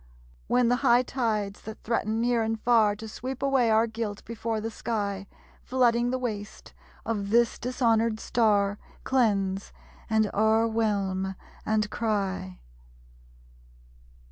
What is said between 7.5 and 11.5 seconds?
dishonored Star, Cleanse, and o'erwhelm,